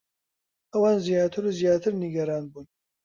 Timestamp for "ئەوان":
0.73-0.97